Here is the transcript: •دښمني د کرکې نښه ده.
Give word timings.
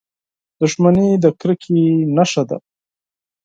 •دښمني 0.59 1.09
د 1.23 1.25
کرکې 1.39 1.81
نښه 2.15 2.43
ده. 2.49 2.57